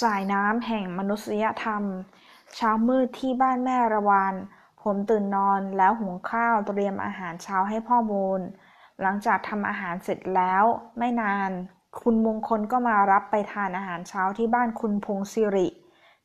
[0.00, 1.82] สายน้ำแห่งมนุษยธรรม
[2.54, 4.34] เช้ามืดที่บ้านแม่ระวาน
[4.82, 8.40] ผมตื่นนอนแล้วหุงข้าวเตรียมอาหารเช้าให้พ่อมูล
[9.00, 10.64] หลังจากทำอาหารเสร็จแล้ว
[10.98, 11.50] ไม่นาน
[12.00, 15.68] คุณมงคลก็มารับไปทานอาหารเช้าที่บ้านคุณพงศิริ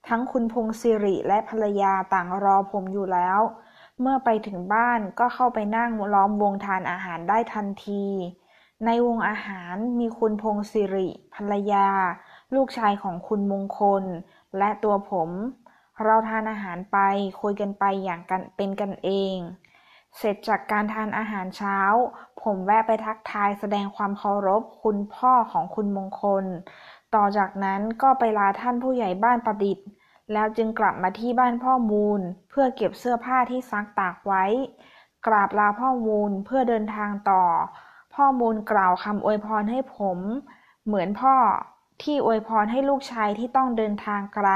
[0.08, 3.40] ทั้งคุณพงศิริและภรรยาต่างรอผมอยู่แล้ว
[4.02, 8.06] เมื่อไปถึงบ้านก็เข้าไปนั่งล้อมวงทานอาหารได้ทันที
[8.86, 11.90] ในวงอาหารมีคุณพงศิริ ภรรยา
[12.56, 14.04] ลูกชายของคุณมงคล
[14.58, 15.30] และตัวผม
[16.04, 16.98] เราทานอาหารไป
[17.42, 19.36] คุยกันไปอย่างกันเป็นกันเอง
[20.18, 21.80] เสร็จจากการทานอาหารเช้า
[22.42, 26.46] ผมแวะไปทักทายแสดงความเคารพคุณพ่อของคุณมงคล
[27.16, 29.88] ต่อจากนั้นก็ไปลาท่านผู้ใหญ่บ้านประดิษฐ์
[30.34, 32.20] แล้วจึงกลับมาที่บ้านพ่อมูล
[32.50, 34.46] เพื่อเก็บเสื้อผ้าที่ซักตากไว้
[35.28, 37.44] กราบลาพ่อมูลเพื่อเดินทางต่อ
[38.16, 40.18] พ่อมูลกล่าวคำอวยพรให้ผม
[40.86, 41.36] เหมือนพ่อ
[42.04, 44.50] ที่อวยพรให้ลูกชายที่ต้องเดินทางไกล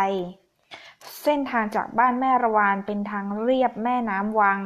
[1.23, 4.61] เส้นทางจากบ้านแม่ระวานเป็นทางเรียบแม่น้ำวัง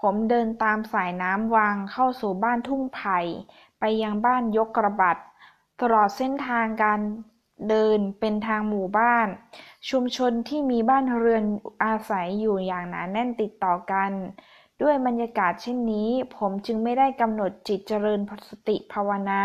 [0.00, 3.18] ผมเดินตามสายน้ำวังเข้าสู่บ้านทุ่งไผ่
[3.80, 5.16] ไปยังบ้านยกกระบัด
[5.80, 7.00] ตลอดเส้นทางการ
[7.68, 9.26] เดินเป็นทางหมู่บ้าน
[9.90, 11.44] ชุมชนที่มีบ้านเรือน
[11.84, 14.10] อาศัยอยู่อย่างหนาแน่นติดต่อกัน
[14.82, 19.42] ด้วยบรรยากาศเช่นนี้ ผมจึงไม่ได้กำหนดจิตเจริญสติภาวนา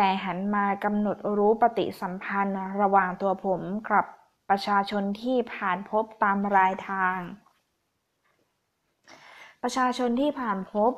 [0.00, 4.06] แต่หันมากำหนดรู้ปฏิสัมพันธ์ระหว่างตัวผมกับ
[4.50, 7.18] ประชาชนที่ผ่านพบตามรายทาง
[9.62, 10.92] ประชาชนที่ผ่านพบ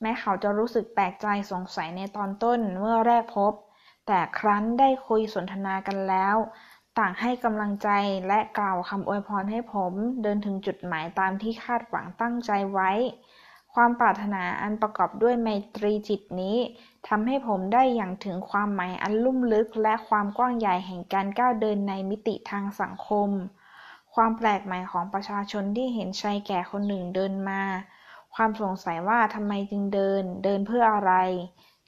[0.00, 3.52] แม้เขาจะรู้สึกแปลกใจสงสัยในตอนต้นเมื่อแรกพบ
[4.06, 6.36] แต่ครั้นได้คุยสนทนากันแล้ว
[6.98, 7.88] ต่างให้กำลังใจ
[8.28, 9.92] และกล่าวคำอวยพรให้ผม
[10.22, 12.90] เดินถึงจุดหมายตามที่คาดหวังตั้งใจไว้
[13.74, 16.56] ความปรารถนาอันประกอบด้วยไมตรีจิตนี้
[17.08, 23.30] ทำให้ผมได้อย่างถึงความหมายอันลุ่มลึกและความกว้างใหญ่แห่งการก้าวเดินในมิติทางสังคม
[24.14, 27.62] ความแปลกใหม่ของประชาชนที่เห็นชายแก่คนหนึ่งเดินมา
[28.34, 31.12] ความสงสัยว่าทำไมจึงเดิน เดินเพื่ออะไร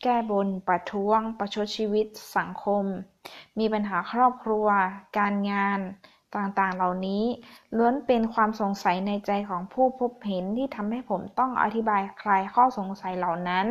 [0.03, 2.85] แก้บน ประท้วง ประชดชีวิต สังคม
[3.59, 4.67] มีปัญหาครอบครัว
[5.19, 5.81] การงาน
[6.35, 7.25] ต่างๆ เหล่านี้
[7.77, 13.67] ล้วนเป็นความสงสัยในใจของผู้พบเห็นที่ทำให้ผมต้องอธิบายคลายข้อสงสัยเหล่านั้น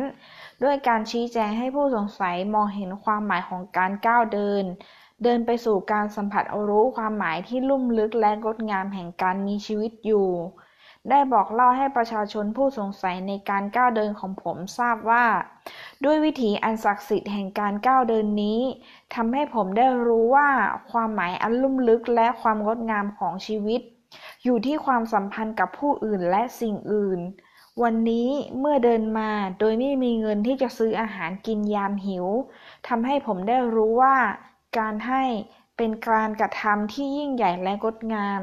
[0.62, 4.64] ด้วยการชี้แจงให้ผู้สงสัยมองเห็นความหมายของการก้าวเดิน
[5.22, 10.28] เดินไปสู่การสัมผัสรู้ความหมายที่ลุ่มลึกและงดงามแห่งการมีชีวิตอยู่
[11.10, 15.24] ได้บอกเล่าให้ประชาชนผู้สงสัยในการก้าวเดินของผมทราบว่า
[16.04, 18.60] ด้วยวิถีอันศักดิ์สิทธิ์แห่งการก้าวเดินนี้
[19.14, 20.48] ทำให้ผมได้รู้ว่า
[20.90, 23.80] ความหมายอันลุ่มลึกและความงดงามของชีวิต
[24.44, 27.20] อยู่ที่ความสัมพันธ์กับผู้อื่นและสิ่งอื่น
[27.82, 28.28] วันนี้
[28.58, 32.26] เมื่อเดินมาโดยไม่มีเงินที่จะซื้ออาหารกินยามหิว
[32.88, 34.16] ทำให้ผมได้รู้ว่า
[34.78, 35.24] การให้
[35.76, 38.40] เป็นการกระทำที่ยิ่งใหญ่และงดงาม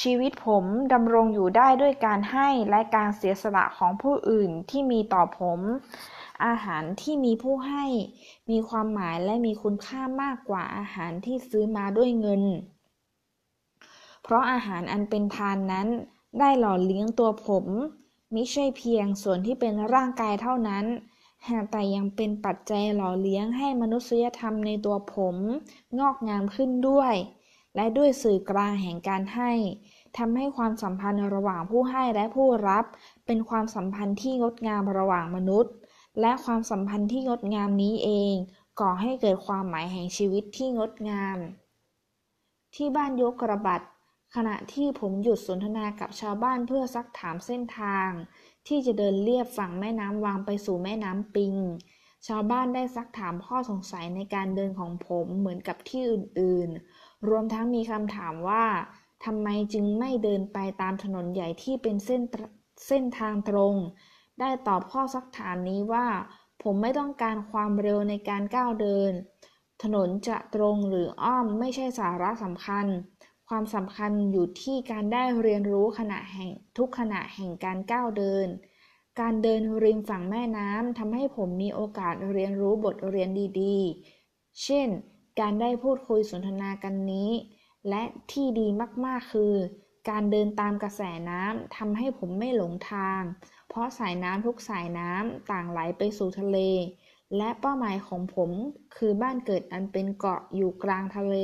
[0.00, 5.60] ชีวิตผมดำรงอยู่ได้ด้วยการให้และการเสียสละของผู้อื่นที่มีต่อผม
[6.46, 7.84] อาหารที่มีผู้ให้
[8.50, 12.42] มีความหมายและมีคุณค่ามากกว่าอาหารที่ซื้อมาด้วยเงิน
[14.22, 15.88] เพราะอาหารอันเป็นทานนั้น
[16.38, 17.66] ได้หล่อเลี้ยงตัวผม
[18.34, 20.84] มิใช่เพียงส่วนที่เป็นร่างกายเท่านั้น
[21.70, 25.36] แต่ยังเป็นปัจจัยหล่อเลี้ยงให้มนุษยธรรมในตัวผม
[25.98, 27.14] งอกงามขึ้นด้วย
[27.76, 29.52] และด้วยสื่อกลางแห่งการให้
[30.16, 32.84] ทำให้ความสัมพันธ์ระหว่างผู้ให้และผู้รับ
[33.26, 35.72] เป็นความสัมพันธ์ที่งดงามระหว่างมนุษย์
[36.20, 38.34] และความสัมพันธ์ที่งดงามนี้เอง
[38.80, 41.38] ก่อให้เกิดความหมายแห่งชีวิตที่งดงาม
[42.74, 43.80] ที่บ้านยกกระบัด
[44.36, 48.08] ขณะที่ผมหยุดสนทนากับชาวบ้านเพื่อซักถามเส้นทาง
[48.66, 51.54] ที่จะเดินเลียบฝั่งแม่น้ำวางไปสู่แม่น้ำปิง
[52.26, 58.64] ชาวบ้านได้ซักถามข้อสงสัยในการเดินของผมเหมือนกับที่อื่นๆ รวมทั้งมีคำถามว่า
[59.24, 62.22] ทำไมจึงไม่เดินไปตามถนนใหญ่ที่เป็นเส้น
[62.86, 63.74] เส้นทางตรง
[64.40, 66.06] ได้ตอบข้อซักถามนี้ว่า
[66.62, 69.12] ผมไม่ต้องการความเร็วในการก้าวเดิน
[69.82, 72.86] ถนนจะตรงหรืออ้อมไม่ใช่สาระสำคัญ
[73.52, 78.48] ความสำคัญอยู่ที่การได้เรียนรู้ขณะแห่งทุกขณะแห่งการก้าวเดิน
[79.20, 83.30] การเดินริมฝั่งแม่น้ำทำให้ผมมีโอกาสเรียนรู้บทเรียน
[83.60, 84.88] ดีๆ เช่น
[85.40, 87.30] การได้พูดคุยสนทนากันนี้
[87.88, 88.66] และที่ดี
[89.04, 89.54] มากๆคือ
[90.10, 93.22] การเดินตามกระแสน้ำทำให้ผมไม่หลงทาง
[93.68, 96.58] เพราะสายน้ำทุกสายน้ำต่างไหลไปสู่ทะเล
[97.36, 98.50] และเป้าหมายของผม
[98.96, 101.36] คือบ้านเกิดอันเป็นเกาะอยู่กลางทะเล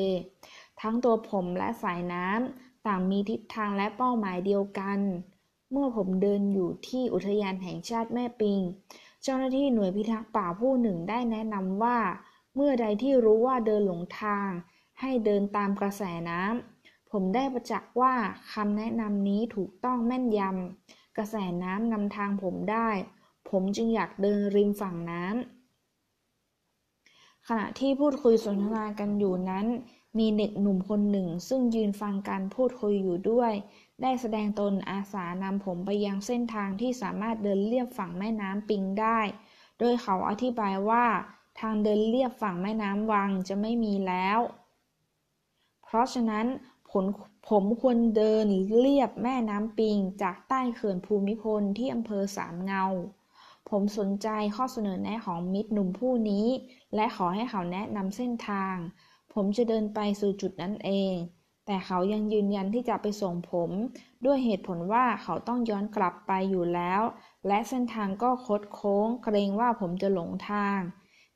[0.81, 4.99] ทั้งตัวผมและสายน้ำต่างมีทิศทางและเป้าหมายเดียวกัน
[5.71, 8.61] เมื่อผมเดินอยู่ที่อุทยานแห่งชาติแม่ปิง
[9.23, 11.99] เจ้าหน้าที่หน่วยพิทักษ์ป่าผู้หนึ่งได้แนะนำว่า
[12.55, 14.49] เมื่อใดที่รู้ว่าเดินหลงทาง
[15.01, 18.15] ให้เดินตามกระแสน้ำผมได้ประจักษ์ว่า
[18.53, 22.89] คำแนะนำนี้ถูกต้องแม่นยำกระแสน้ำนำทางผมได้
[23.51, 29.67] ผมจึงอยากเดินริมฝั่งน้ำขณะที่พูดคุยสนทนากันอยู่นั้น
[30.19, 33.53] มีเด็กหนุ่มคนหนึ่งซึ่งยืนฟังการพูดคุยอยู่ด้วย
[34.03, 39.21] ได้แสดงตนอาสานำผมไปยังเส้นทางที่สามารถเดินเลียบฝั่งแม่น้ำปิงได้
[39.79, 41.07] โดยเขาอธิบายว่า
[41.61, 44.39] ทางเดินเลียบฝั่งแม่น้ำวังจะไม่มีแล้ว
[45.85, 46.47] เพราะฉะนั้น
[46.91, 47.05] ผม
[47.49, 48.47] ผมควรเดิน
[48.79, 52.85] เลียบแม่น้ำปิง จากใต้เขื่อนภูมิพลที่อำเภอสามเงา
[53.71, 56.47] ผมสนใจข้อเสนอแนะของมิตรหนุ่มผู้นี้
[56.95, 58.77] และขอให้เขาแนะนำเส้นทาง
[59.39, 61.15] ผมจะเดินไปสู่จุดนั้นเอง
[61.67, 63.71] แต่เขายังยืนยันที่จะไปส่งผม
[64.25, 67.03] ด้วยเหตุผลว่าเขาต้องย้อนกลับไปอยู่แล้ว
[67.47, 70.79] และเส้นทางก็คดโค้ง เกรงว่าผมจะหลงทาง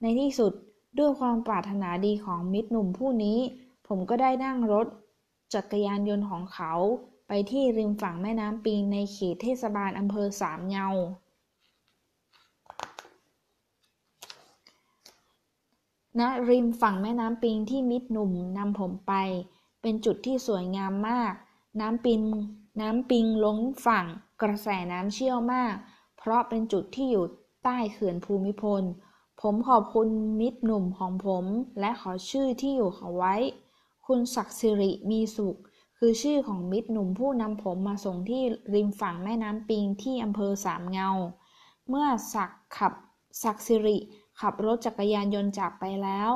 [0.00, 0.52] ในที่สุด
[0.98, 3.38] ด้วยความปรารถนาดีของมิตรหนุ่มผู้นี้
[3.88, 4.86] ผมก็ได้นั่งรถ
[5.54, 6.72] จักรยานยนต์ของเขา
[7.28, 10.88] ไปที่ริมฝั่งแม่น้ำปิงในเขตเทศบาลอำเภอสามเงา
[16.18, 19.12] ณริมฝั่งแม่น้ำปิงที่มิตรหนุ่มนำผมไป
[19.82, 21.32] เป็นจุดที่สวยงามมาก
[21.80, 22.22] น้ำปิง
[22.80, 24.06] น้ำปิงล้นฝั่ง
[24.42, 25.74] กระแสน้ำเชี่ยวมาก
[26.18, 27.24] เพราะเป็นจุดที่อยู่
[27.64, 28.82] ใต้เขื่อนภูมิพล
[29.40, 30.08] ผมขอบคุณ
[30.40, 31.44] มิตรหนุ่มของผม
[31.80, 33.34] และขอชื่อที่อยู่เขาไว้
[34.06, 35.56] คุณศักดิ์สิริมีสุข
[35.98, 38.42] คือชื่อของมิตรหนุ่มผู้นำผมมาส่งที่
[38.74, 41.10] ริมฝั่งแม่น้ำปิงที่อำเภอสามเงา
[41.88, 42.92] เมื่อศักขับ
[43.42, 43.98] ศักดิ์สิริ
[44.40, 46.30] ขับรถจักรยานยนต์จากไปแล้ว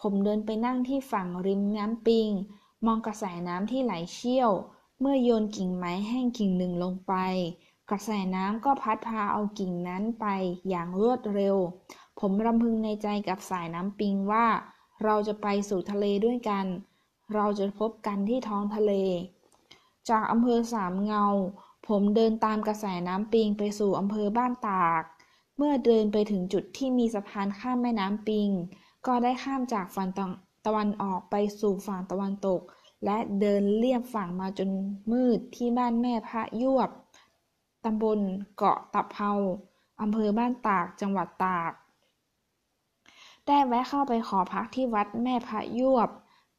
[0.00, 2.28] ผมเดินไปนั่งที่ฝั่งริมน้ำปิง
[2.86, 4.50] มองกระแสน้ำที่ไหลเชี่ยว
[5.00, 7.14] เมื่อโยนกิ่งไม้แห้งกิ่งหนึ่งลงไป
[7.90, 10.26] กระแสน้ำก็พัดพาเอากิ่งนั้นไป
[10.68, 11.56] อย่างรวดเร็ว
[12.20, 14.46] ผมรำพึงในใจกับสายน้ำปิงว่า
[15.04, 16.66] เราจะไปสู่ทะเลด้วยกัน
[17.34, 18.92] เราจะพบกันที่ท้องทะเล
[20.10, 21.26] จากอำเภอสามเงา
[21.88, 25.02] ผมเดินตามกระแสน้ำปิงไปสู่อำเภอบ้านตาก
[25.60, 28.48] เมื่อเดินไปถึงจุดที่มีสะพานข้ามแม่น้ำปิง
[29.06, 30.08] ก็ได้ข้ามจากฝั่ง
[30.66, 32.60] ตะวันออกไปสู่ฝั่งตะวันตก
[33.04, 34.70] และเดินเลียบฝั่งมาจน
[35.12, 36.90] มืดที่บ้านแม่พระยวบ
[37.84, 38.20] ตำบล
[38.56, 39.32] เกาะตะเภา
[40.00, 41.72] อำเภอบ้านตากจังหวัดตาก
[43.46, 46.08] ได้แวะเข้าไปขอพักที่วัดแม่พระยวบ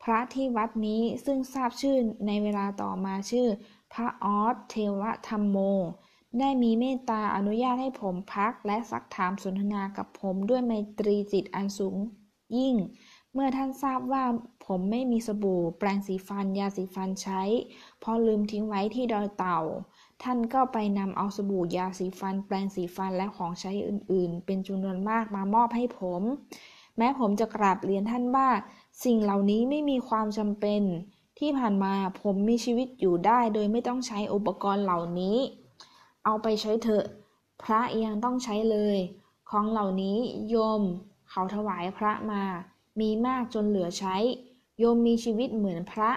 [0.03, 1.95] พระที่วัดนี้ซึ่งทราบชื่อ
[2.27, 3.47] ในเวลาต่อมาชื่อ
[3.93, 5.57] พระออสเทวธรรมโม
[6.37, 11.97] ได้มีเมตตาอนุญาตให้ผมพักและซักถามสนทนากับผมด้วยไมตรีจิตอันสูง
[12.57, 12.75] ยิ่ง
[13.33, 14.23] เมื่อท่านทราบว่า
[14.65, 17.41] ผมไม่มีสบู่ แปรงสีฟันยาสีฟันใช้
[17.99, 19.59] เพราะลืมทิ้งไว้ที่ดอยเต่า
[20.23, 26.21] ท่านก็ไปนำเอาสบู่ยาสีฟัน แปรงสีฟันและของใช้อื่น ๆ เป็นจำนวนมากมามอบให้ผม
[26.97, 28.49] แม้ผมจะกราบเรียนท่านว่า
[29.03, 30.81] สิ่งเหล่านี้ไม่มีความจำเป็น
[31.39, 35.37] ที่ผ่านมาผมมีชีวิตอยู่ได้โดยไม่ต้องใช้อุปกรณ์เหล่านี้
[36.25, 37.05] เอาไปใช้เถอะ
[37.63, 38.97] พระยังต้องใช้เลย
[39.49, 40.17] ของเหล่านี้
[40.49, 40.81] โยม
[41.29, 42.43] เขาถวายพระมา
[42.99, 44.15] มีมากจนเหลือใช้
[44.79, 46.11] โยมมีชีวิตเหมือนพระ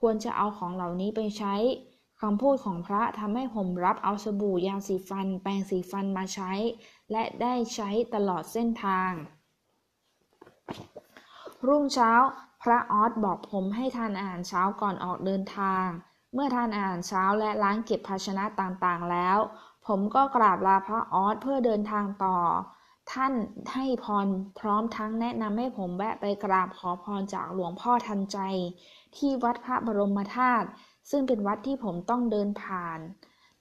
[0.00, 1.54] ควรจะเอาของเหล่านี้ไปใช้
[2.20, 6.52] คำพูดของพระทำให้ผมรับเอาสบู่ยาสีฟัน แปรงสีฟันมาใช้
[7.12, 9.12] และได้ใช้ตลอดเส้นทาง
[11.66, 12.12] รุ่งเช้า
[12.62, 15.86] พระออสบอกผมให้ทานอาหารเช้าก่อนออกเดินทาง
[16.34, 19.38] เมื่อทานอาหารเช้าและล้างเก็บภาชนะต่างๆแล้ว
[19.86, 22.38] ผมก็กราบลาพระออสเพื่อเดินทางต่อ
[23.12, 23.32] ท่าน
[23.72, 24.26] ให้พร
[24.58, 28.38] พร้อมทั้งแนะนำให้ผมแวะไปกราบขอพรจากหลวงพ่อทันใจ
[29.16, 30.68] ที่วัดพระบรมธาตุ
[31.10, 32.98] ซึ่งเป็นวัดที่ผมต้องเดินผ่าน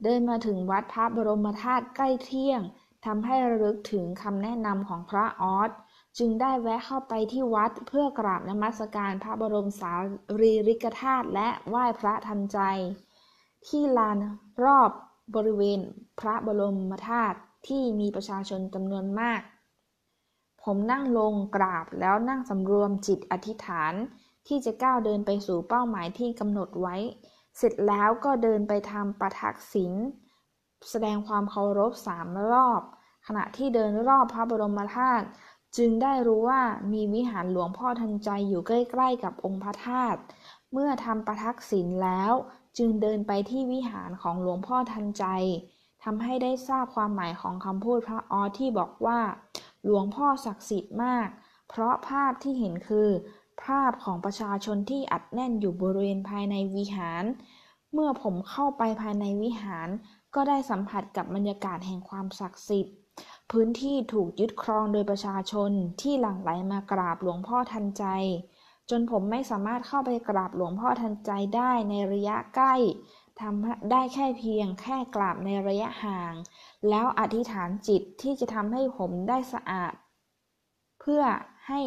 [0.03, 2.61] เดินมาถึงวัดพระบรมธาตุใกล้เที่ยง
[3.05, 5.69] ทำให้ระลึกถึงคำแนะนำของพระออส
[6.17, 9.91] จึงได้แวะเข้าไปที่วัดเพื่อกราบนมัสการพระบรมสา
[10.39, 12.59] รีริกธาตุและไหว้พระทันใจ
[13.67, 14.17] ที่ลาน
[14.63, 14.91] รอบ
[15.35, 15.79] บริเวณ
[16.19, 19.41] พระบรมธาตุที่มีประชาชนจำนวนมาก
[20.63, 23.93] ผมนั่งลงกราบแล้วนั่งสำรวมจิตอธิษฐาน
[24.47, 26.95] ที่จะก้าวเดินไปสู่เป้าหมายที่กำหนดไว้
[27.57, 29.93] เสร็จแล้วก็เดินไปทำประทักษิณ
[30.91, 32.81] แสดงความเคารพสามรอบ
[33.27, 35.25] ขณะที่เดินรอบพระบรมธาตุ
[35.77, 36.61] จึงได้รู้ว่า
[36.93, 40.19] มีวิหารหลวงพ่อทันใจอยู่ใกล้ๆกับองค์พระธาตุ
[40.71, 42.31] เมื่อทำประทักษิณแล้ว
[42.77, 45.25] จึงเดินไปที่วิหารของหลวงพ่อทันใจ
[46.03, 49.19] ทำให้ได้ทราบความหมายของคำพูดพระออที่บอกว่า
[49.85, 51.27] หลวงพ่อศักดิ์สิทธิ์มาก
[51.69, 53.09] เพราะภาพที่เห็นคือ
[53.63, 57.23] ภาพของประชาชนที่อัดแน่นอยู่บริเวณภายในวิหาร
[57.93, 59.89] เมื่อผมเข้าไปภายในวิหาร
[60.35, 62.95] ก็ได้สัมผัสกับบรรยากาศแห่งความศักดิ์สิทธิ์
[63.57, 68.05] พื้นที่ถูกยึดครองโดยประชาชนที่หลั่งไหลมากราบหลวงพ่อทันใจ
[68.89, 72.75] จนผมไม่สามารถเข้าไปกราบหลวงพ่อทันใจได้ในระยะใกล้
[73.41, 76.33] ทำได้แค่เพียงแค่กราบในระยะห่าง
[76.89, 79.93] แล้วอธิษฐานจิตที่จะทำให้ผมได้สะอาด
[80.99, 81.23] เพื่อ
[81.67, 81.81] ให้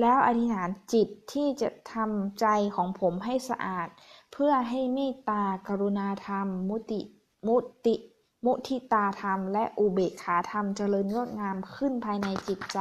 [0.00, 2.46] แล้วอธิษฐานจิตที่จะทำใจ
[2.76, 3.88] ของผมให้สะอาด
[4.32, 7.00] เพื่อให้เมตตากรุณาธรรม มุติ
[7.48, 7.96] มุติ
[8.44, 12.78] มุทิตาธรรมและอุเบกขาธรรมเจริญงดงามขึ้นภายในจิตใจ